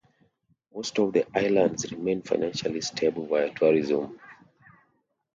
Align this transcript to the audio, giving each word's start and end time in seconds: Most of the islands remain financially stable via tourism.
Most 0.73 0.97
of 0.97 1.13
the 1.13 1.27
islands 1.37 1.91
remain 1.91 2.23
financially 2.23 2.81
stable 2.81 3.27
via 3.27 3.53
tourism. 3.53 4.19